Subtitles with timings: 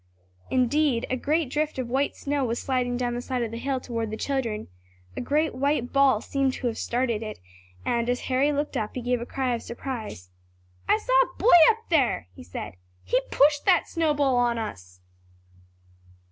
[0.49, 3.79] Indeed a great drift of white snow was sliding down the side of the hill
[3.79, 4.67] toward the children.
[5.15, 7.37] A great white ball seemed to have started it,
[7.85, 10.31] and as Harry looked up he gave a cry of surprise.
[10.89, 12.77] "I saw a boy up there!" he said.
[13.03, 15.01] "He pushed that snowball on us!"